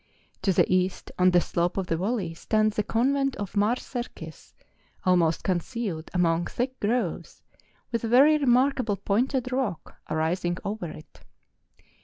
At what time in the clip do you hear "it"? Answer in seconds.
10.87-11.21